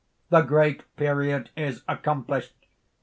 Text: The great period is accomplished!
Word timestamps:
The 0.31 0.41
great 0.41 0.81
period 0.95 1.51
is 1.55 1.83
accomplished! 1.87 2.65